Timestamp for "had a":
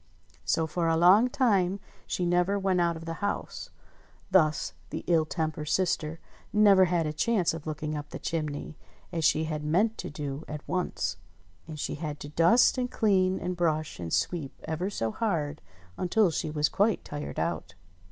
6.85-7.13